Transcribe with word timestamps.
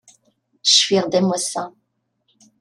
Cfiɣ-d 0.69 1.13
am 1.19 1.27
wass-a. 1.29 1.63